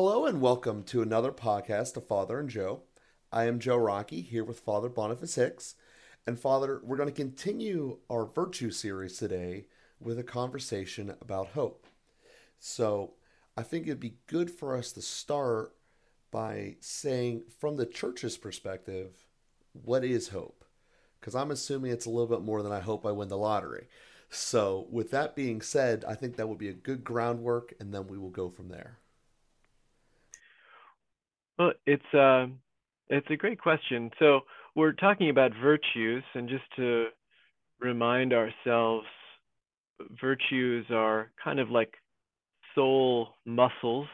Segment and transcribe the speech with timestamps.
[0.00, 2.82] Hello and welcome to another podcast of Father and Joe.
[3.32, 5.74] I am Joe Rockey here with Father Boniface Hicks.
[6.24, 9.66] And Father, we're going to continue our virtue series today
[9.98, 11.84] with a conversation about hope.
[12.60, 13.14] So
[13.56, 15.74] I think it'd be good for us to start
[16.30, 19.26] by saying, from the church's perspective,
[19.72, 20.64] what is hope?
[21.18, 23.88] Because I'm assuming it's a little bit more than I hope I win the lottery.
[24.30, 28.06] So, with that being said, I think that would be a good groundwork, and then
[28.06, 28.98] we will go from there.
[31.58, 32.46] Well, it's uh,
[33.08, 34.10] it's a great question.
[34.18, 34.40] So
[34.76, 37.06] we're talking about virtues, and just to
[37.80, 39.06] remind ourselves,
[40.20, 41.94] virtues are kind of like
[42.74, 44.06] soul muscles,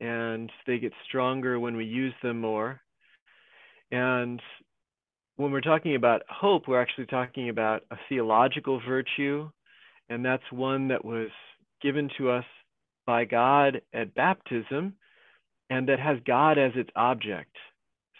[0.00, 2.80] and they get stronger when we use them more.
[3.90, 4.40] And
[5.36, 9.50] when we're talking about hope, we're actually talking about a theological virtue,
[10.08, 11.28] and that's one that was
[11.82, 12.44] given to us
[13.04, 14.94] by God at baptism
[15.72, 17.56] and that has God as its object.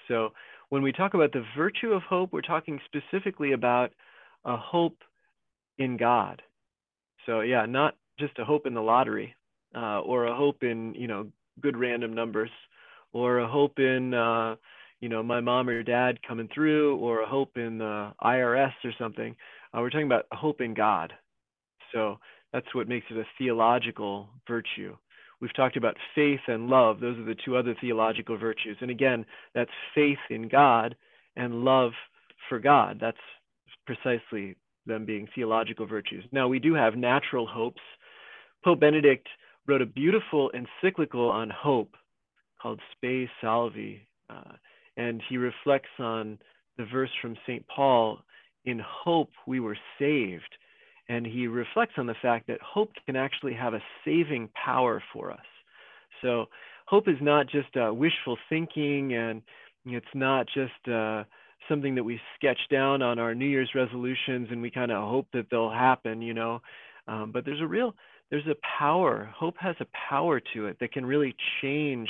[0.08, 0.30] So
[0.70, 3.90] when we talk about the virtue of hope, we're talking specifically about
[4.46, 4.96] a hope
[5.76, 6.40] in God.
[7.26, 9.34] So yeah, not just a hope in the lottery
[9.76, 11.26] uh, or a hope in you know
[11.60, 12.50] good random numbers
[13.12, 14.56] or a hope in uh,
[15.00, 18.92] you know my mom or dad coming through or a hope in the IRS or
[18.98, 19.36] something.
[19.74, 21.12] Uh, we're talking about hope in God.
[21.92, 22.16] So
[22.50, 24.96] that's what makes it a theological virtue.
[25.42, 27.00] We've talked about faith and love.
[27.00, 28.76] Those are the two other theological virtues.
[28.80, 29.26] And again,
[29.56, 30.94] that's faith in God
[31.34, 31.90] and love
[32.48, 32.98] for God.
[33.00, 33.16] That's
[33.84, 34.54] precisely
[34.86, 36.24] them being theological virtues.
[36.30, 37.80] Now, we do have natural hopes.
[38.64, 39.26] Pope Benedict
[39.66, 41.96] wrote a beautiful encyclical on hope
[42.62, 44.06] called Spe Salvi.
[44.30, 44.52] Uh,
[44.96, 46.38] and he reflects on
[46.78, 47.66] the verse from St.
[47.66, 48.20] Paul
[48.64, 50.54] in hope we were saved
[51.08, 55.30] and he reflects on the fact that hope can actually have a saving power for
[55.30, 55.40] us.
[56.22, 56.46] So
[56.86, 59.42] hope is not just uh, wishful thinking, and
[59.84, 61.24] it's not just uh,
[61.68, 65.26] something that we sketch down on our New Year's resolutions and we kind of hope
[65.32, 66.60] that they'll happen, you know.
[67.08, 67.94] Um, but there's a real
[68.30, 69.30] there's a power.
[69.36, 72.08] Hope has a power to it that can really change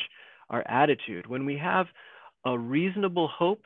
[0.50, 1.26] our attitude.
[1.26, 1.86] When we have
[2.44, 3.64] a reasonable hope,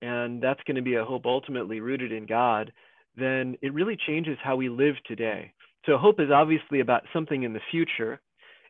[0.00, 2.72] and that's going to be a hope ultimately rooted in God,
[3.16, 5.52] then it really changes how we live today.
[5.86, 8.20] So hope is obviously about something in the future,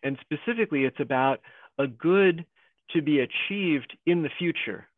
[0.03, 1.41] and specifically it's about
[1.79, 2.45] a good
[2.91, 4.89] to be achieved in the future.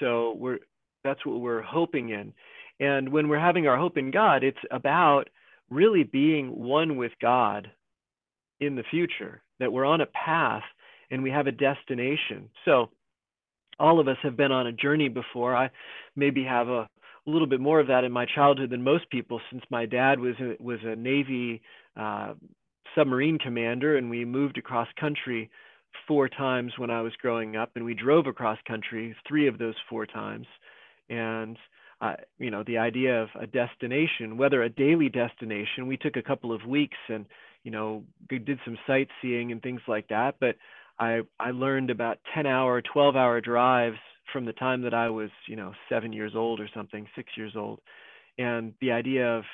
[0.00, 0.58] So we're
[1.04, 2.32] that's what we're hoping in.
[2.80, 5.28] And when we're having our hope in God, it's about
[5.70, 7.70] really being one with God
[8.60, 10.64] in the future, that we're on a path
[11.10, 12.50] and we have a destination.
[12.64, 12.90] So
[13.78, 15.54] all of us have been on a journey before.
[15.54, 15.70] I
[16.16, 16.88] maybe have a
[17.28, 20.18] a little bit more of that in my childhood than most people, since my dad
[20.18, 21.60] was a, was a Navy
[21.96, 22.32] uh,
[22.94, 25.50] submarine commander, and we moved across country
[26.06, 29.74] four times when I was growing up, and we drove across country three of those
[29.90, 30.46] four times.
[31.10, 31.58] And
[32.00, 36.22] uh, you know, the idea of a destination, whether a daily destination, we took a
[36.22, 37.26] couple of weeks and
[37.64, 40.56] you know did some sightseeing and things like that, but
[40.98, 43.98] I I learned about 10 hour, 12 hour drives
[44.32, 47.52] from the time that I was, you know, seven years old or something, six years
[47.56, 47.80] old.
[48.38, 49.44] And the idea of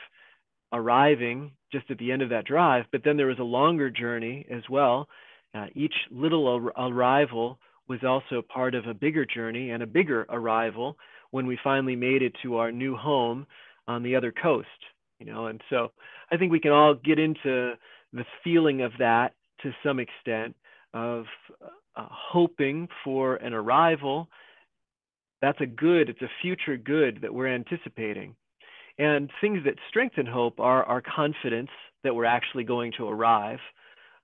[0.73, 4.47] arriving just at the end of that drive, but then there was a longer journey
[4.51, 5.09] as well.
[5.55, 7.59] Uh, each little ar- arrival
[7.89, 10.97] was also part of a bigger journey and a bigger arrival
[11.31, 13.47] when we finally made it to our new home
[13.87, 14.69] on the other coast,
[15.19, 15.47] you know.
[15.47, 15.93] And so
[16.31, 17.75] I think we can all get into
[18.13, 20.55] the feeling of that to some extent
[20.93, 21.25] of
[21.61, 24.29] uh, hoping for an arrival
[25.45, 28.35] that's a good, it's a future good that we're anticipating.
[28.99, 31.71] And things that strengthen hope are our confidence
[32.03, 33.59] that we're actually going to arrive.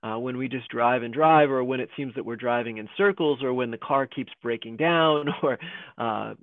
[0.03, 2.89] Uh, when we just drive and drive, or when it seems that we're driving in
[2.97, 5.59] circles, or when the car keeps breaking down, or
[5.99, 6.33] uh,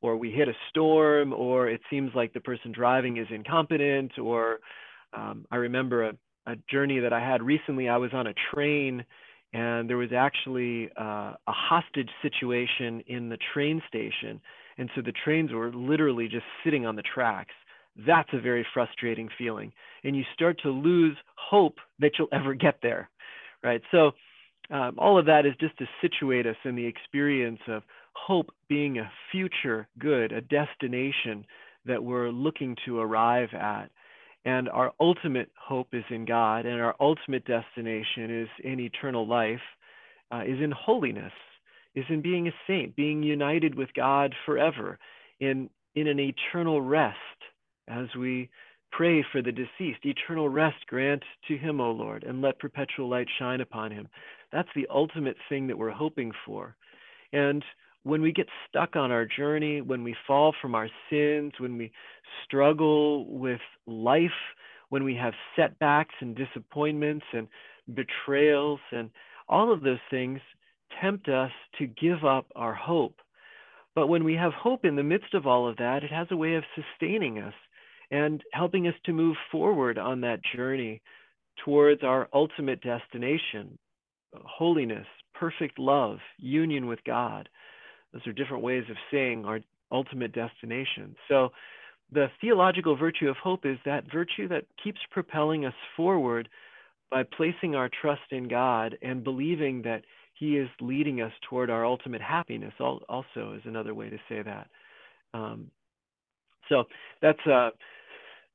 [0.00, 4.60] or we hit a storm, or it seems like the person driving is incompetent, or
[5.12, 6.12] um, I remember a,
[6.46, 7.88] a journey that I had recently.
[7.88, 9.04] I was on a train
[9.52, 14.40] and there was actually uh, a hostage situation in the train station
[14.78, 17.52] and so the trains were literally just sitting on the tracks.
[18.06, 19.72] That's a very frustrating feeling
[20.04, 23.08] and you start to lose hope that you'll ever get there
[23.62, 23.82] right?
[23.90, 24.12] So
[24.70, 27.82] um, all of that is just to situate us in the experience of
[28.14, 31.44] hope being a future good a destination
[31.86, 33.90] that we're looking to arrive at
[34.44, 39.60] and our ultimate hope is in God, and our ultimate destination is in eternal life,
[40.32, 41.32] uh, is in holiness,
[41.94, 44.98] is in being a saint, being united with God forever,
[45.40, 47.16] in in an eternal rest
[47.88, 48.48] as we
[48.92, 50.04] pray for the deceased.
[50.04, 54.08] Eternal rest grant to him, O Lord, and let perpetual light shine upon him.
[54.52, 56.76] That's the ultimate thing that we're hoping for.
[57.32, 57.64] And
[58.02, 61.92] when we get stuck on our journey, when we fall from our sins, when we
[62.44, 64.30] struggle with life,
[64.88, 67.46] when we have setbacks and disappointments and
[67.94, 69.10] betrayals, and
[69.48, 70.40] all of those things
[71.00, 73.20] tempt us to give up our hope.
[73.94, 76.36] But when we have hope in the midst of all of that, it has a
[76.36, 77.54] way of sustaining us
[78.10, 81.02] and helping us to move forward on that journey
[81.64, 83.78] towards our ultimate destination
[84.44, 87.48] holiness, perfect love, union with God.
[88.12, 89.60] Those are different ways of saying our
[89.92, 91.16] ultimate destination.
[91.28, 91.50] So,
[92.12, 96.48] the theological virtue of hope is that virtue that keeps propelling us forward
[97.08, 100.02] by placing our trust in God and believing that
[100.34, 102.74] He is leading us toward our ultimate happiness.
[102.80, 104.68] Also, is another way to say that.
[105.34, 105.70] Um,
[106.68, 106.84] so
[107.22, 107.70] that's a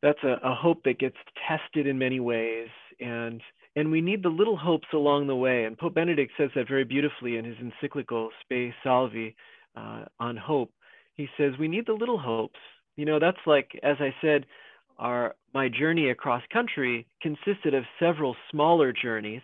[0.01, 1.15] that's a, a hope that gets
[1.47, 2.69] tested in many ways,
[2.99, 3.41] and
[3.75, 5.65] and we need the little hopes along the way.
[5.65, 9.35] And Pope Benedict says that very beautifully in his encyclical Spe Salvi
[9.75, 10.71] uh, on hope.
[11.15, 12.59] He says we need the little hopes.
[12.95, 14.45] You know, that's like as I said,
[14.97, 19.41] our my journey across country consisted of several smaller journeys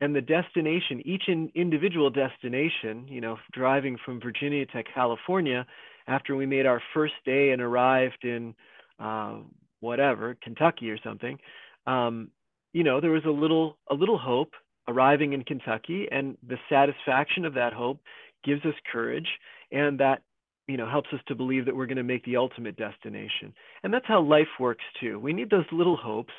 [0.00, 5.66] and the destination each in, individual destination you know driving from virginia to california
[6.06, 8.54] after we made our first day and arrived in
[9.00, 9.36] uh,
[9.80, 11.38] whatever kentucky or something
[11.86, 12.30] um,
[12.72, 14.52] you know there was a little a little hope
[14.88, 18.00] arriving in kentucky and the satisfaction of that hope
[18.44, 19.28] gives us courage
[19.72, 20.22] and that
[20.66, 23.52] you know helps us to believe that we're going to make the ultimate destination.
[23.82, 25.18] And that's how life works too.
[25.18, 26.34] We need those little hopes.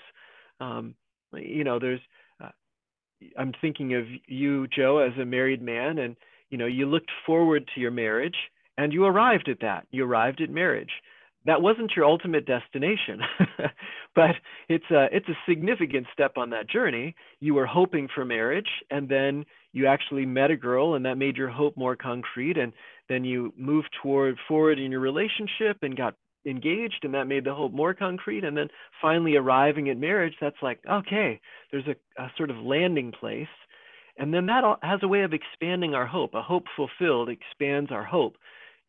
[0.62, 0.96] Um,
[1.34, 2.00] you know there's
[2.44, 2.50] uh,
[3.38, 6.16] i'm thinking of you joe as a married man and
[6.50, 8.36] you know you looked forward to your marriage
[8.80, 9.86] and you arrived at that.
[9.92, 10.92] You arrived at marriage
[11.46, 13.22] that wasn't your ultimate destination
[14.16, 14.36] but
[14.68, 17.16] it's a it's a significant step on that journey.
[17.40, 21.38] You were hoping for marriage and then you actually met a girl and that made
[21.38, 22.74] your hope more concrete and
[23.08, 26.16] then you moved toward forward in your relationship and got
[26.46, 28.44] engaged and that made the hope more concrete.
[28.44, 28.68] And then
[29.02, 31.40] finally arriving at marriage that's like okay
[31.72, 33.48] there's a, a sort of landing place.
[34.18, 36.34] And then that has a way of expanding our hope.
[36.34, 38.36] A hope fulfilled expands our hope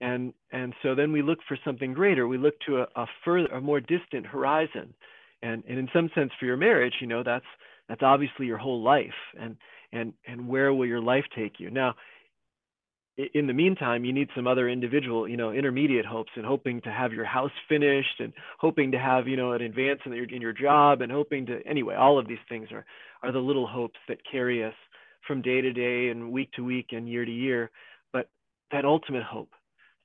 [0.01, 2.27] and and so then we look for something greater.
[2.27, 4.95] We look to a, a further a more distant horizon.
[5.43, 7.47] And and in some sense for your marriage you know that's
[7.89, 9.15] that's obviously your whole life.
[9.39, 9.57] And
[9.93, 11.71] and and where will your life take you?
[11.71, 11.95] Now
[13.35, 16.91] in the meantime you need some other individual you know intermediate hopes and hoping to
[16.91, 20.41] have your house finished and hoping to have you know an advance in your in
[20.41, 22.87] your job and hoping to anyway all of these things are
[23.23, 24.75] are the little hopes that carry us
[25.27, 27.71] from day to day and week to week and year to year.
[28.13, 28.29] But
[28.73, 29.51] that ultimate hope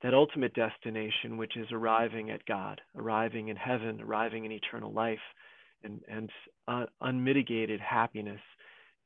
[0.06, 5.18] that ultimate destination which is arriving at god arriving in heaven arriving in eternal life
[5.82, 6.30] and and
[6.68, 8.40] uh, unmitigated happiness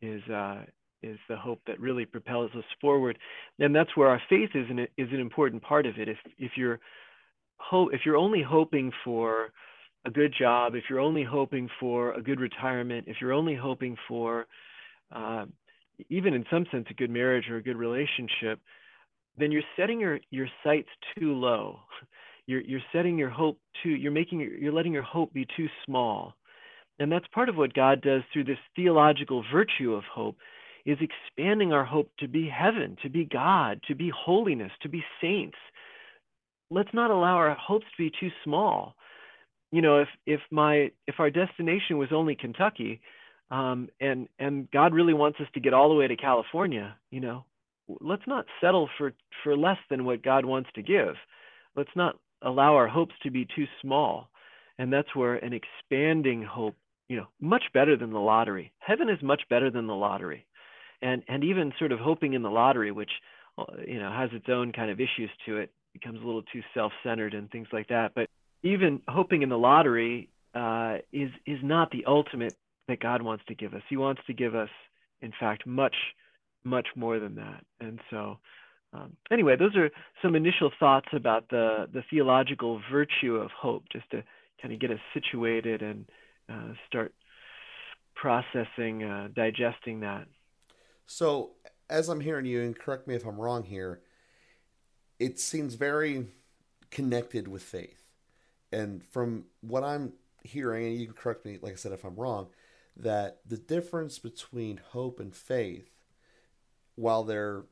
[0.02, 0.62] is uh,
[1.02, 3.18] is the hope that really propels us forward,
[3.58, 6.08] and that's where our faith is an is an important part of it.
[6.08, 6.80] If if you're
[7.58, 9.52] hope if you're only hoping for
[10.04, 13.96] a good job, if you're only hoping for a good retirement, if you're only hoping
[14.08, 14.46] for
[15.14, 15.44] uh,
[16.08, 18.60] even in some sense a good marriage or a good relationship,
[19.36, 20.88] then you're setting your your sights
[21.18, 21.80] too low.
[22.46, 23.90] You're you're setting your hope too.
[23.90, 26.34] You're making you're letting your hope be too small.
[26.98, 30.36] And that's part of what God does through this theological virtue of hope
[30.84, 35.02] is expanding our hope to be heaven, to be God, to be holiness, to be
[35.20, 35.56] saints.
[36.70, 38.94] Let's not allow our hopes to be too small.
[39.72, 43.00] You know, if if my if our destination was only Kentucky,
[43.50, 47.20] um, and and God really wants us to get all the way to California, you
[47.20, 47.44] know,
[48.00, 51.14] let's not settle for for less than what God wants to give.
[51.76, 54.28] Let's not allow our hopes to be too small.
[54.78, 56.74] And that's where an expanding hope
[57.10, 58.72] you know, much better than the lottery.
[58.78, 60.46] Heaven is much better than the lottery.
[61.02, 63.10] And and even sort of hoping in the lottery, which
[63.58, 66.62] uh, you know has its own kind of issues to it, becomes a little too
[66.72, 68.12] self-centered and things like that.
[68.14, 68.28] But
[68.62, 72.54] even hoping in the lottery uh, is is not the ultimate
[72.86, 73.82] that God wants to give us.
[73.88, 74.70] He wants to give us,
[75.20, 75.96] in fact, much
[76.64, 77.64] much more than that.
[77.80, 78.38] And so,
[78.92, 79.90] um, anyway, those are
[80.22, 84.22] some initial thoughts about the the theological virtue of hope, just to
[84.60, 86.06] kind of get us situated and
[86.48, 87.14] uh, start
[88.14, 90.26] processing, uh, digesting that.
[91.06, 91.52] So,
[91.88, 94.00] as I'm hearing you, and correct me if I'm wrong here,
[95.18, 96.26] it seems very
[96.90, 98.02] connected with faith.
[98.72, 100.12] And from what I'm
[100.42, 102.48] hearing, and you can correct me, like I said, if I'm wrong,
[102.96, 105.90] that the difference between hope and faith,
[107.00, 107.64] while they're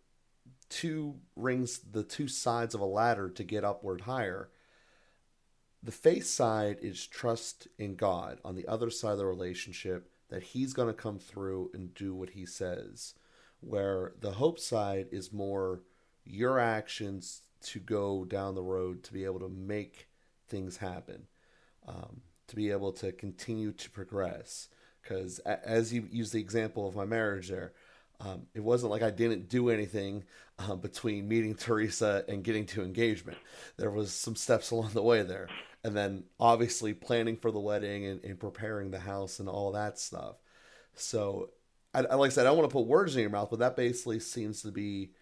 [0.68, 4.48] two rings, the two sides of a ladder to get upward higher,
[5.82, 8.38] the faith side is trust in God.
[8.44, 12.14] On the other side of the relationship, that He's going to come through and do
[12.14, 13.14] what He says.
[13.60, 15.82] Where the hope side is more
[16.24, 20.08] your actions to go down the road to be able to make
[20.48, 21.26] things happen,
[21.86, 24.68] um, to be able to continue to progress.
[25.02, 27.72] Because as you use the example of my marriage there,
[28.20, 30.24] um, it wasn't like I didn't do anything
[30.58, 33.38] uh, between meeting Teresa and getting to engagement.
[33.76, 35.48] There was some steps along the way there,
[35.84, 39.98] and then obviously planning for the wedding and, and preparing the house and all that
[39.98, 40.36] stuff.
[40.94, 41.50] So,
[41.94, 43.60] I, I, like I said, I don't want to put words in your mouth, but
[43.60, 45.12] that basically seems to be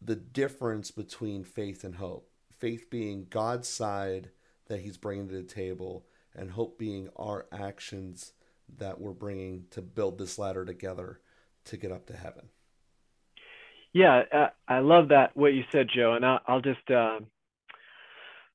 [0.00, 2.30] the difference between faith and hope.
[2.56, 4.30] Faith being God's side
[4.68, 8.32] that He's bringing to the table, and hope being our actions
[8.76, 11.20] that we're bringing to build this ladder together
[11.68, 12.48] to get up to heaven.
[13.92, 17.20] Yeah, uh, I love that what you said, Joe, and I'll, I'll just uh,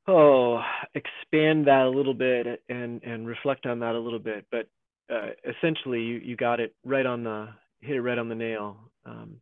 [0.08, 0.62] oh
[0.94, 4.46] expand that a little bit and and reflect on that a little bit.
[4.52, 4.68] But
[5.14, 7.50] uh, essentially, you you got it right on the
[7.82, 8.78] hit it right on the nail.
[9.06, 9.38] Um,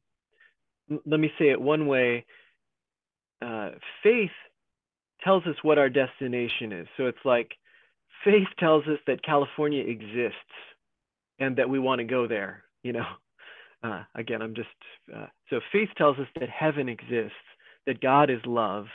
[1.06, 2.26] let me say it one way.
[3.42, 3.72] Uh,
[4.04, 4.32] faith
[5.24, 6.88] tells us what our destination is.
[6.98, 7.52] So it's like
[8.24, 10.36] faith tells us that California exists
[11.40, 12.64] and that we want to go there.
[12.84, 13.06] You know,
[13.84, 14.70] uh, again, I'm just
[15.16, 17.34] uh, so faith tells us that heaven exists,
[17.88, 18.86] that God is love,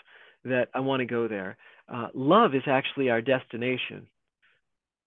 [0.45, 1.57] that I want to go there.
[1.93, 4.07] Uh, love is actually our destination.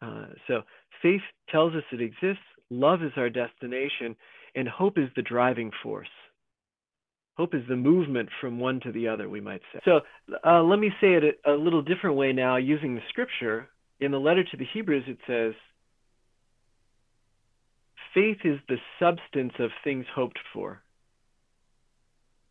[0.01, 0.61] Uh, so
[1.01, 4.15] faith tells us it exists, love is our destination,
[4.55, 6.07] and hope is the driving force.
[7.37, 9.79] Hope is the movement from one to the other, we might say.
[9.85, 10.01] So
[10.45, 13.69] uh, let me say it a, a little different way now using the scripture.
[14.01, 15.53] In the letter to the Hebrews, it says,
[18.13, 20.81] faith is the substance of things hoped for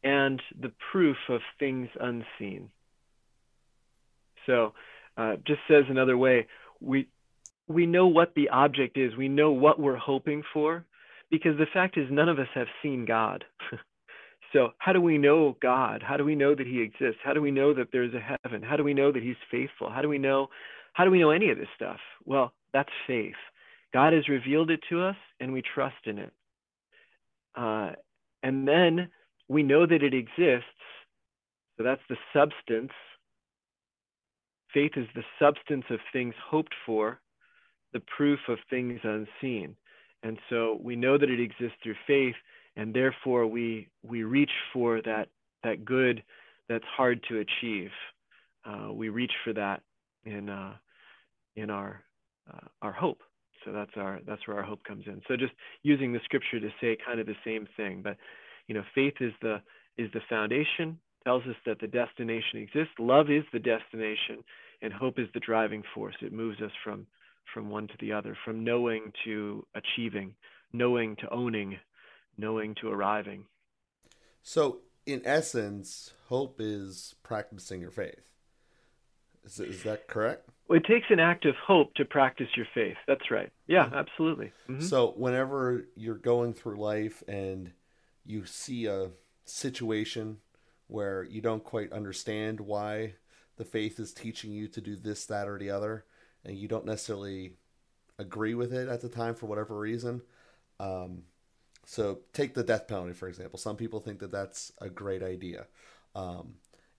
[0.04, 2.70] and the proof of things unseen.
[4.46, 4.72] So,
[5.16, 6.46] uh, just says another way,
[6.80, 7.08] we
[7.66, 9.14] we know what the object is.
[9.16, 10.86] We know what we're hoping for,
[11.30, 13.44] because the fact is, none of us have seen God.
[14.52, 16.02] so, how do we know God?
[16.06, 17.20] How do we know that He exists?
[17.22, 18.62] How do we know that there's a heaven?
[18.62, 19.90] How do we know that He's faithful?
[19.90, 20.48] How do we know?
[20.94, 21.98] How do we know any of this stuff?
[22.24, 23.34] Well, that's faith.
[23.92, 26.32] God has revealed it to us, and we trust in it.
[27.54, 27.92] Uh,
[28.42, 29.08] and then
[29.48, 30.66] we know that it exists.
[31.76, 32.92] So that's the substance.
[34.74, 37.20] Faith is the substance of things hoped for,
[37.92, 39.74] the proof of things unseen.
[40.22, 42.34] And so we know that it exists through faith,
[42.76, 45.28] and therefore we we reach for that
[45.62, 46.22] that good
[46.68, 47.90] that's hard to achieve.
[48.64, 49.82] Uh, we reach for that
[50.24, 50.74] in uh,
[51.56, 52.02] in our
[52.52, 53.22] uh, our hope.
[53.64, 55.20] So that's our that's where our hope comes in.
[55.28, 58.16] So just using the scripture to say kind of the same thing, but
[58.66, 59.60] you know, faith is the
[59.96, 62.94] is the foundation, tells us that the destination exists.
[62.98, 64.44] Love is the destination,
[64.82, 66.14] and hope is the driving force.
[66.22, 67.06] It moves us from
[67.52, 70.34] from one to the other, from knowing to achieving,
[70.72, 71.78] knowing to owning,
[72.36, 73.44] knowing to arriving.
[74.42, 78.27] So, in essence, hope is practicing your faith.
[79.48, 80.48] Is, is that correct?
[80.68, 82.96] It takes an act of hope to practice your faith.
[83.06, 83.50] That's right.
[83.66, 84.52] Yeah, absolutely.
[84.68, 84.82] Mm-hmm.
[84.82, 87.72] So, whenever you're going through life and
[88.26, 89.10] you see a
[89.46, 90.38] situation
[90.88, 93.14] where you don't quite understand why
[93.56, 96.04] the faith is teaching you to do this, that, or the other,
[96.44, 97.52] and you don't necessarily
[98.18, 100.20] agree with it at the time for whatever reason.
[100.78, 101.22] Um,
[101.86, 103.58] so, take the death penalty, for example.
[103.58, 105.66] Some people think that that's a great idea.
[106.14, 106.56] Um,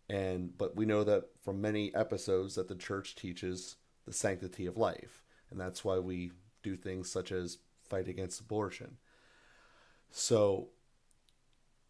[0.10, 3.75] and but we know that from many episodes that the church teaches
[4.06, 5.24] the sanctity of life.
[5.51, 6.32] And that's why we
[6.63, 8.98] do things such as fight against abortion.
[10.12, 10.70] So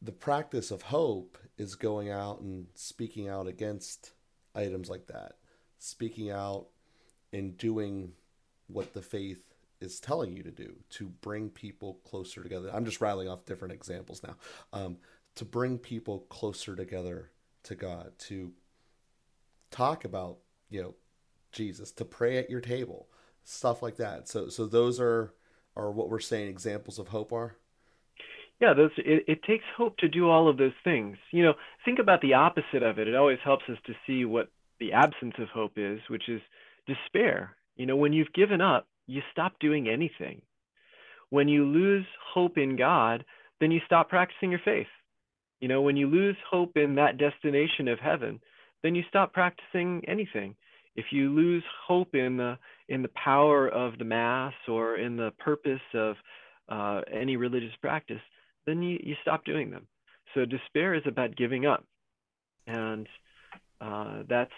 [0.02, 4.12] the practice of hope is going out and speaking out against
[4.54, 5.34] items like that.
[5.78, 6.68] Speaking out
[7.32, 8.14] and doing
[8.68, 9.44] what the faith
[9.80, 12.70] is telling you to do to bring people closer together.
[12.74, 14.36] I'm just rattling off different examples now.
[14.74, 14.98] Um,
[15.36, 17.32] to bring people closer together
[17.70, 18.52] to God, to
[19.72, 20.96] talk about, you know,
[21.52, 23.08] Jesus, to pray at your table,
[23.44, 24.28] stuff like that.
[24.28, 25.34] So so those are
[25.76, 27.56] are what we're saying examples of hope are.
[28.60, 31.18] Yeah, those it, it takes hope to do all of those things.
[31.32, 31.54] You know,
[31.86, 33.08] think about the opposite of it.
[33.08, 34.50] It always helps us to see what
[34.80, 36.42] the absence of hope is, which is
[36.88, 37.56] despair.
[37.76, 40.42] You know, when you've given up, you stop doing anything.
[41.30, 43.24] When you lose hope in God,
[43.60, 44.88] then you stop practicing your faith.
[45.60, 48.40] You know, when you lose hope in that destination of heaven,
[48.84, 50.56] then you stop practicing anything.
[50.96, 55.32] If you lose hope in the in the power of the mass or in the
[55.38, 56.16] purpose of
[56.70, 58.22] uh, any religious practice,
[58.66, 59.88] then you, you stop doing them.
[60.34, 61.84] So despair is about giving up,
[62.68, 63.08] and
[63.82, 64.52] uh, that's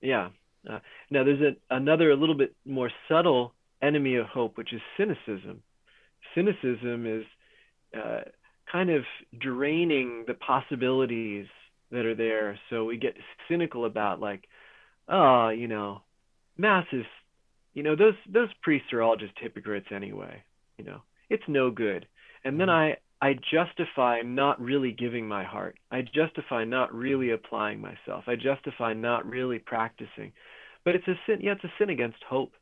[0.00, 0.28] yeah,
[0.68, 4.80] Uh, now, there's a, another, a little bit more subtle enemy of hope, which is
[4.96, 5.62] cynicism.
[6.34, 7.24] Cynicism is
[7.94, 8.22] uh,
[8.74, 9.04] kind of
[9.38, 11.46] draining the possibilities
[11.92, 12.58] that are there.
[12.70, 13.14] So we get
[13.48, 14.48] cynical about, like,
[15.08, 16.02] oh, you know,
[16.58, 17.04] mass is,
[17.72, 20.42] you know, those those priests are all just hypocrites anyway.
[20.76, 22.06] You know, it's no good.
[22.44, 22.96] And then mm-hmm.
[23.22, 25.78] I I justify not really giving my heart.
[25.92, 28.24] I justify not really applying myself.
[28.26, 30.32] I justify not really practicing.
[30.84, 31.38] But it's a sin.
[31.40, 32.54] Yeah, it's a sin against hope.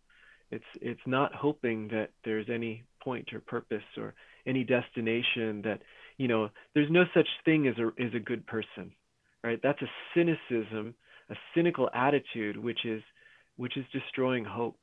[0.51, 4.13] It's it's not hoping that there's any point or purpose or
[4.47, 5.81] any destination that
[6.23, 6.51] you know.
[6.73, 8.93] There's no such thing as a as a good person,
[9.43, 9.59] right?
[9.61, 10.95] That's a cynicism,
[11.29, 13.03] a cynical attitude, which is
[13.57, 14.79] which is destroying hope.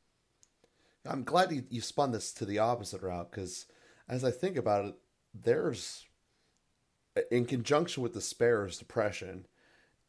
[1.06, 3.68] I'm glad you, you spun this to the opposite route because
[4.10, 4.96] as I think about it,
[5.34, 6.06] there's
[7.32, 9.48] in conjunction with despair is depression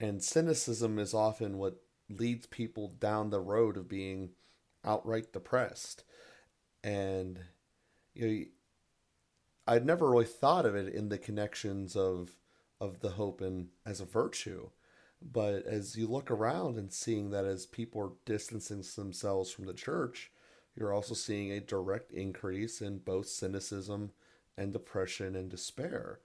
[0.01, 1.77] and cynicism is often what
[2.09, 4.31] leads people down the road of being
[4.85, 6.03] outright depressed
[6.83, 7.39] and
[8.15, 8.45] you know
[9.71, 12.37] i'd never really thought of it in the connections of
[12.81, 14.69] of the hope and as a virtue
[15.23, 19.75] but as you look around and seeing that as people are distancing themselves from the
[19.75, 20.31] church
[20.75, 24.13] you're also seeing a direct increase in both cynicism
[24.57, 26.21] and depression and despair.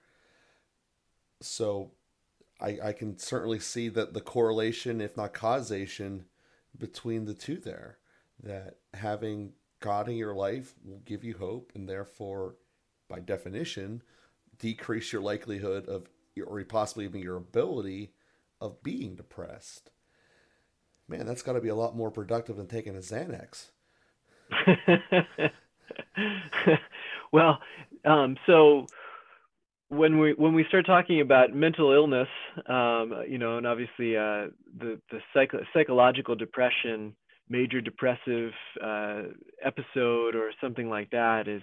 [1.40, 1.92] So
[2.60, 6.26] I, I can certainly see that the correlation, if not causation,
[6.76, 7.98] between the two there.
[8.42, 12.56] That having God in your life will give you hope and therefore,
[13.08, 14.02] by definition,
[14.58, 16.08] decrease your likelihood of,
[16.46, 18.12] or possibly even your ability
[18.60, 19.90] of being depressed.
[21.08, 23.66] Man, that's got to be a lot more productive than taking a Xanax.
[27.32, 27.58] well,
[28.04, 28.86] um, so
[29.88, 32.28] when we when we start talking about mental illness,
[32.68, 34.48] um, you know, and obviously uh,
[34.78, 37.14] the the psycho- psychological depression,
[37.48, 39.22] major depressive uh,
[39.64, 41.62] episode or something like that is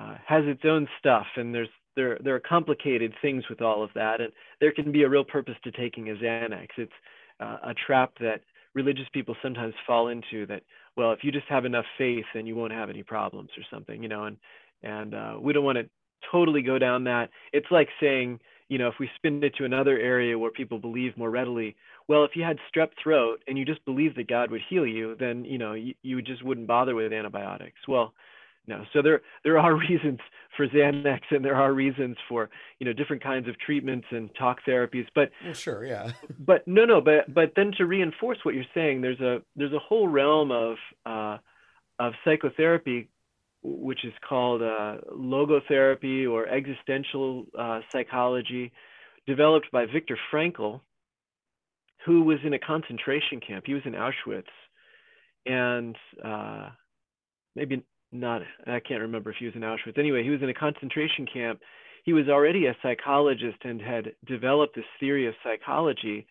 [0.00, 3.90] uh, has its own stuff, and there's there there are complicated things with all of
[3.94, 6.68] that, and there can be a real purpose to taking a Xanax.
[6.76, 6.92] It's
[7.40, 8.40] uh, a trap that
[8.74, 10.62] religious people sometimes fall into that
[10.96, 14.00] well if you just have enough faith then you won't have any problems or something
[14.00, 14.36] you know and
[14.84, 15.88] and uh, we don't want to
[16.30, 17.30] totally go down that.
[17.52, 21.16] It's like saying, you know, if we spin it to another area where people believe
[21.16, 21.76] more readily,
[22.08, 25.16] well, if you had strep throat and you just believed that God would heal you,
[25.18, 27.80] then you know you, you just wouldn't bother with antibiotics.
[27.88, 28.14] Well,
[28.70, 28.84] no.
[28.92, 30.20] So there there are reasons
[30.56, 34.58] for Xanax and there are reasons for you know different kinds of treatments and talk
[34.66, 35.06] therapies.
[35.14, 36.12] But well, sure, yeah.
[36.38, 37.00] but no, no.
[37.00, 40.76] But but then to reinforce what you're saying, there's a there's a whole realm of
[41.04, 41.38] uh,
[41.98, 43.08] of psychotherapy
[43.62, 48.72] which is called uh, logotherapy or existential uh, psychology,
[49.26, 50.80] developed by Viktor Frankl,
[52.06, 53.64] who was in a concentration camp.
[53.66, 54.44] He was in Auschwitz,
[55.44, 56.70] and uh,
[57.54, 59.98] maybe not, I can't remember if he was in Auschwitz.
[59.98, 61.60] Anyway, he was in a concentration camp.
[62.04, 66.26] He was already a psychologist and had developed this theory of psychology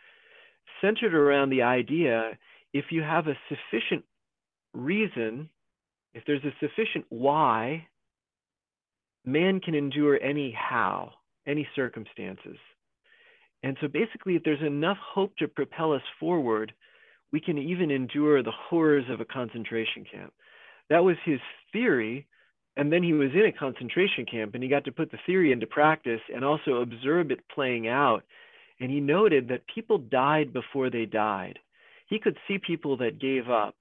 [0.81, 2.37] centered around the idea
[2.73, 4.03] if you have a sufficient
[4.73, 5.49] reason
[6.13, 7.87] if there's a sufficient why,
[9.25, 11.11] man can endure any how,
[11.45, 12.57] any circumstances.
[13.63, 16.73] And so basically, if there's enough hope to propel us forward,
[17.31, 20.33] we can even endure the horrors of a concentration camp.
[20.89, 21.39] That was his
[21.71, 22.27] theory.
[22.77, 25.51] And then he was in a concentration camp and he got to put the theory
[25.51, 28.23] into practice and also observe it playing out.
[28.79, 31.59] And he noted that people died before they died.
[32.07, 33.75] He could see people that gave up.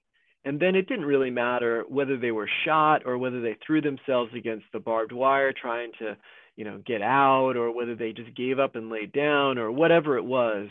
[0.45, 4.33] And then it didn't really matter whether they were shot or whether they threw themselves
[4.35, 6.17] against the barbed wire trying to,
[6.57, 10.17] you know, get out or whether they just gave up and laid down or whatever
[10.17, 10.69] it was.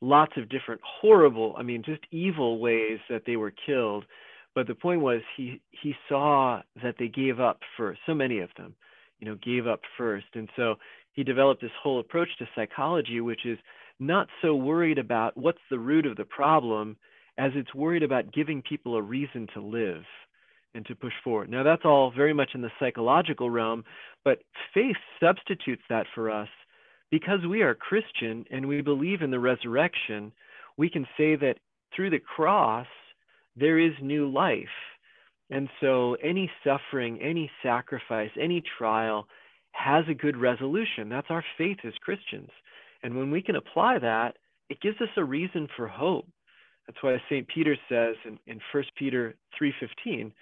[0.00, 4.04] Lots of different horrible, I mean, just evil ways that they were killed.
[4.54, 8.00] But the point was he he saw that they gave up first.
[8.06, 8.74] So many of them,
[9.18, 10.26] you know, gave up first.
[10.34, 10.74] And so
[11.12, 13.58] he developed this whole approach to psychology, which is
[13.98, 16.96] not so worried about what's the root of the problem
[17.38, 20.02] as it's worried about giving people a reason to live
[20.74, 21.50] and to push forward.
[21.50, 23.84] Now, that's all very much in the psychological realm,
[24.24, 26.48] but faith substitutes that for us
[27.10, 30.32] because we are Christian and we believe in the resurrection.
[30.76, 31.56] We can say that
[31.94, 32.86] through the cross,
[33.56, 34.68] there is new life.
[35.50, 39.26] And so, any suffering, any sacrifice, any trial
[39.72, 41.08] has a good resolution.
[41.08, 42.50] That's our faith as Christians.
[43.02, 44.36] And when we can apply that,
[44.68, 46.26] it gives us a reason for hope.
[46.86, 47.46] That's why St.
[47.48, 50.32] Peter says in, in 1 Peter 3.15,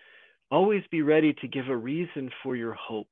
[0.50, 3.08] always be ready to give a reason for your hope.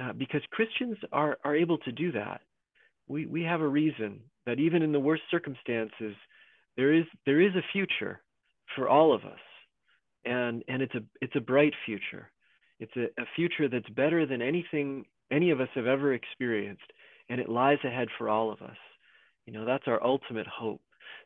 [0.00, 2.42] Uh, because Christians are, are able to do that.
[3.08, 6.14] We, we have a reason that even in the worst circumstances,
[6.76, 8.20] there is, there is a future
[8.76, 9.40] for all of us.
[10.24, 12.30] And, and it's, a, it's a bright future.
[12.78, 16.92] It's a, a future that's better than anything any of us have ever experienced.
[17.28, 18.76] And it lies ahead for all of us.
[19.46, 20.80] You know, that's our ultimate hope.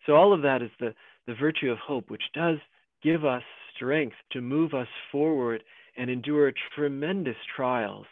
[0.07, 0.95] So all of that is the,
[1.27, 2.57] the virtue of hope, which does
[3.03, 3.43] give us
[3.75, 5.63] strength to move us forward
[5.97, 8.07] and endure tremendous trials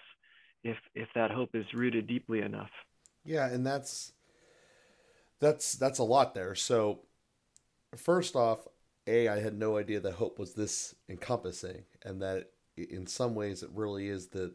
[0.64, 2.70] if if that hope is rooted deeply enough.
[3.24, 4.12] Yeah, and that's
[5.40, 6.54] that's that's a lot there.
[6.54, 7.00] So
[7.96, 8.66] first off,
[9.08, 13.62] a I had no idea that hope was this encompassing and that in some ways
[13.62, 14.54] it really is the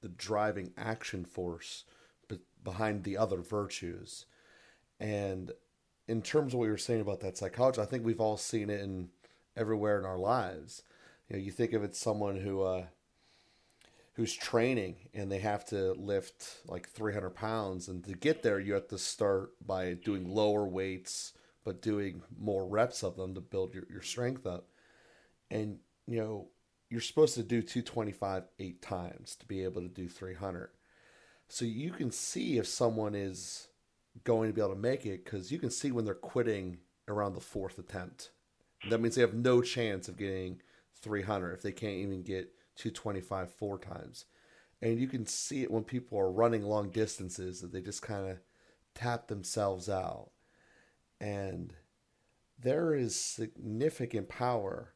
[0.00, 1.84] the driving action force
[2.64, 4.24] behind the other virtues.
[4.98, 5.52] And
[6.08, 8.70] in terms of what you were saying about that psychology, I think we've all seen
[8.70, 9.10] it in
[9.56, 10.82] everywhere in our lives.
[11.28, 12.86] You know, you think of it someone who uh,
[14.14, 18.74] who's training and they have to lift like 300 pounds, and to get there, you
[18.74, 21.32] have to start by doing lower weights,
[21.64, 24.68] but doing more reps of them to build your, your strength up.
[25.50, 26.48] And you know,
[26.90, 30.70] you're supposed to do 225 eight times to be able to do 300.
[31.48, 33.68] So you can see if someone is
[34.22, 37.34] going to be able to make it because you can see when they're quitting around
[37.34, 38.30] the fourth attempt.
[38.88, 40.60] That means they have no chance of getting
[41.00, 44.26] 300 if they can't even get 225 four times.
[44.82, 48.28] And you can see it when people are running long distances that they just kind
[48.28, 48.38] of
[48.94, 50.30] tap themselves out.
[51.24, 51.72] And
[52.62, 54.92] there is significant power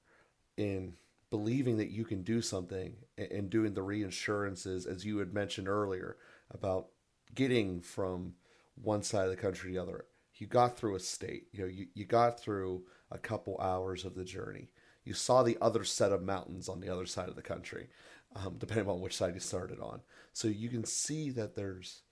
[0.59, 0.93] in
[1.31, 6.19] believing that you can do something and doing the reinsurances, as you had mentioned earlier,
[6.51, 6.89] about
[7.35, 8.35] getting from
[8.75, 10.05] one side of the country to the other.
[10.35, 14.15] You got through a state, you know, you, you got through a couple hours of
[14.15, 14.69] the journey.
[15.05, 17.89] You saw the other set of mountains on the other side of the country,
[18.37, 20.03] um, depending on which side you started on.
[20.35, 22.03] So you can see that there's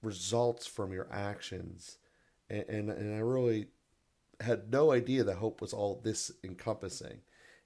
[0.00, 1.98] results from your actions.
[2.50, 3.66] And, and, and I really
[4.40, 7.20] had no idea that hope was all this encompassing.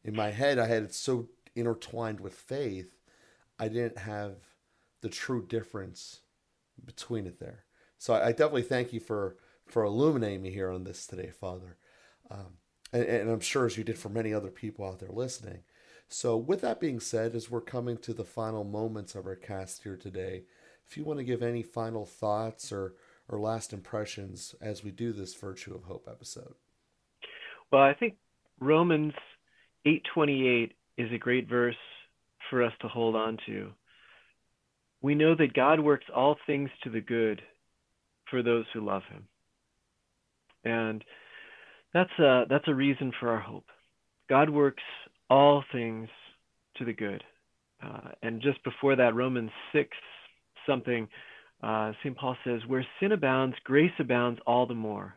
[0.05, 2.97] In my head, I had it so intertwined with faith,
[3.59, 4.37] I didn't have
[5.03, 6.21] the true difference
[6.85, 7.65] between it there.
[7.99, 11.77] So I, I definitely thank you for for illuminating me here on this today, Father.
[12.31, 12.59] Um,
[12.93, 15.61] and, and I'm sure as you did for many other people out there listening.
[16.09, 19.83] So, with that being said, as we're coming to the final moments of our cast
[19.83, 20.43] here today,
[20.87, 22.95] if you want to give any final thoughts or,
[23.29, 26.55] or last impressions as we do this Virtue of Hope episode.
[27.71, 28.17] Well, I think
[28.61, 29.15] Romans
[29.87, 31.77] 8:28 is a great verse
[32.51, 33.73] for us to hold on to.
[35.01, 37.43] We know that God works all things to the good
[38.31, 39.27] for those who love him.
[40.65, 41.05] And
[41.93, 43.67] that's a, that's a reason for our hope.
[44.29, 44.83] God works
[45.29, 46.09] all things
[46.77, 47.25] to the good.
[47.83, 49.89] Uh, and just before that, Romans 6
[50.67, 51.09] something,
[51.63, 52.17] uh, St.
[52.17, 55.15] Paul says, Where sin abounds, grace abounds all the more.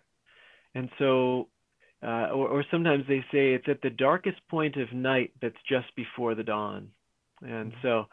[0.73, 1.47] And so,
[2.03, 5.88] uh, or, or, sometimes they say it's at the darkest point of night that's just
[5.95, 6.89] before the dawn.
[7.41, 8.05] And mm-hmm.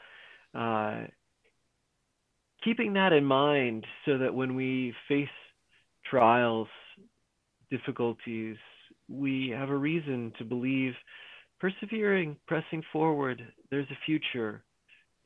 [0.54, 1.06] so, uh,
[2.64, 5.28] keeping that in mind so that when we face
[6.08, 6.68] trials
[7.70, 8.56] difficulties,
[9.08, 10.92] we have a reason to believe
[11.60, 14.62] persevering, pressing forward, there's a future,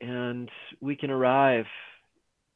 [0.01, 1.65] and we can arrive.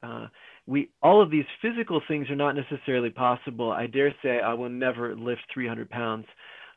[0.02, 0.26] Uh,
[0.66, 3.70] we all of these physical things are not necessarily possible.
[3.70, 6.26] I dare say I will never lift 300 pounds,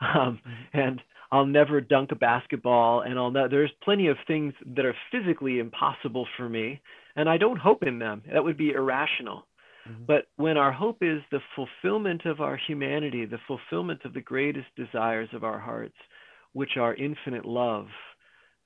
[0.02, 0.80] um, mm-hmm.
[0.80, 4.96] and I'll never dunk a basketball, and I'll ne- there's plenty of things that are
[5.12, 6.82] physically impossible for me,
[7.16, 8.22] and I don't hope in them.
[8.32, 9.46] That would be irrational.
[9.88, 10.04] Mm-hmm.
[10.06, 14.68] But when our hope is the fulfillment of our humanity, the fulfillment of the greatest
[14.76, 15.96] desires of our hearts,
[16.54, 17.88] which are infinite love,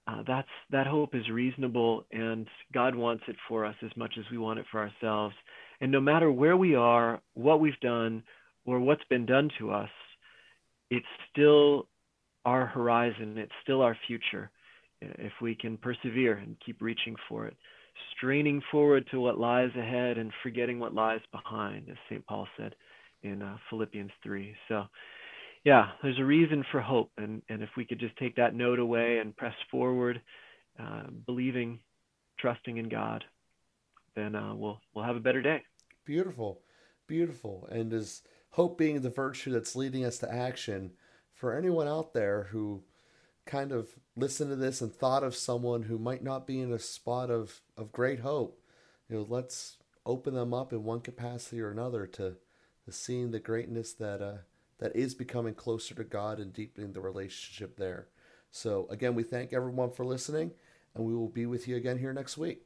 [0.07, 4.25] uh, that's that hope is reasonable, and God wants it for us as much as
[4.31, 5.35] we want it for ourselves.
[5.81, 8.23] And no matter where we are, what we've done,
[8.65, 9.89] or what's been done to us,
[10.89, 11.87] it's still
[12.45, 13.37] our horizon.
[13.37, 14.49] It's still our future
[15.01, 17.55] if we can persevere and keep reaching for it
[18.15, 22.25] straining forward to what lies ahead and forgetting what lies behind, as St.
[22.25, 22.75] Paul said
[23.23, 24.55] in uh, Philippians 3.
[24.67, 24.83] So,
[25.67, 27.11] yeah, there's a reason for hope.
[27.17, 30.21] And, and if we could just take that note away and press forward,
[30.79, 31.79] uh, believing,
[32.39, 33.25] trusting in God,
[34.15, 35.63] then uh, we'll, we'll have a better day.
[36.05, 36.61] Beautiful.
[37.05, 37.67] Beautiful.
[37.69, 40.91] And as hope being the virtue that's leading us to action,
[41.33, 42.83] for anyone out there who
[43.45, 46.79] kind of listened to this and thought of someone who might not be in a
[46.79, 48.57] spot of, of great hope,
[49.09, 49.75] you know, let's
[50.05, 52.37] open them up in one capacity or another to,
[52.85, 54.37] to seeing the greatness that uh,
[54.79, 58.07] that is becoming closer to God and deepening the relationship there.
[58.51, 60.51] So again, we thank everyone for listening,
[60.95, 62.63] and we will be with you again here next week.